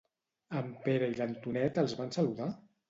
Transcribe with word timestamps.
En 0.61 0.71
Pere 0.87 1.11
i 1.13 1.21
l'Antonet 1.21 1.81
els 1.85 1.97
van 2.03 2.15
saludar? 2.19 2.55